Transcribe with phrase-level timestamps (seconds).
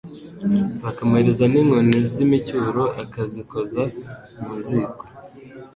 [0.83, 3.83] bakamuhereza n’inkoni z’imicyuro akazikoza
[4.43, 5.03] mu ziko